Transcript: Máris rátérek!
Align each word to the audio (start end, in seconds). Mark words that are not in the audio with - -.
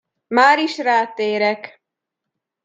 Máris 0.27 0.77
rátérek! 0.79 1.79